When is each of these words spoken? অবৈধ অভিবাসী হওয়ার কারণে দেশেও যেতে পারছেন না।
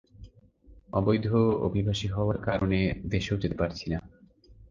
অবৈধ 0.93 1.27
অভিবাসী 1.61 2.07
হওয়ার 2.07 2.37
কারণে 2.47 2.79
দেশেও 3.05 3.37
যেতে 3.37 3.55
পারছেন 3.57 3.89
না। 3.91 3.99